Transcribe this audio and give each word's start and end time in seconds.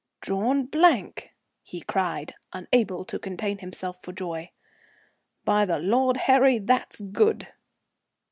"Drawn 0.19 0.65
blank!" 0.65 1.35
he 1.61 1.79
cried, 1.81 2.33
unable 2.53 3.05
to 3.05 3.19
contain 3.19 3.59
himself 3.59 4.01
for 4.01 4.11
joy. 4.13 4.49
"By 5.45 5.63
the 5.63 5.77
Lord 5.77 6.17
Harry, 6.25 6.57
that's 6.57 7.01
good." 7.01 7.49